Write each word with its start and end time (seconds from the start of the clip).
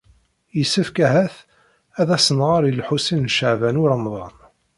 Yessefk, 0.57 0.97
ahat, 1.07 1.35
ad 1.99 2.09
as-nɣer 2.15 2.61
i 2.65 2.71
Lḥusin 2.79 3.21
n 3.27 3.31
Caɛban 3.35 3.79
u 3.81 3.83
Ṛemḍan. 3.91 4.35